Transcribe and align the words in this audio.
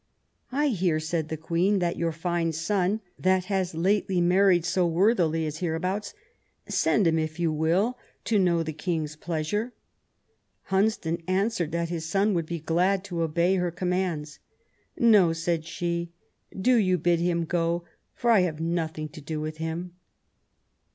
"I 0.51 0.69
hear," 0.69 0.99
said 0.99 1.29
the 1.29 1.37
Queen, 1.37 1.77
that 1.77 1.95
your 1.95 2.11
fine 2.11 2.53
son, 2.53 3.01
that 3.19 3.45
has 3.53 3.75
lately 3.75 4.19
married 4.19 4.65
so 4.65 4.87
worthily, 4.87 5.45
is 5.45 5.59
hereabouts. 5.59 6.15
Send 6.67 7.05
him 7.05 7.19
if 7.19 7.39
you 7.39 7.51
will, 7.51 7.99
to 8.23 8.39
know 8.39 8.63
the 8.63 8.73
King's 8.73 9.15
pleasure." 9.15 9.73
Hunsdon 10.71 11.21
answered 11.27 11.71
that 11.73 11.89
his 11.89 12.03
son 12.09 12.33
would 12.33 12.47
be 12.47 12.59
glad 12.59 13.03
to 13.03 13.21
obey 13.21 13.57
her 13.57 13.69
commands. 13.69 14.39
No," 14.97 15.33
said 15.33 15.65
she, 15.65 16.09
do 16.59 16.77
you 16.77 16.97
bid 16.97 17.19
him 17.19 17.45
go; 17.45 17.83
for 18.15 18.31
I 18.31 18.39
have 18.39 18.59
nothing 18.59 19.07
to 19.09 19.21
do 19.21 19.39
with 19.39 19.57
him." 19.57 19.93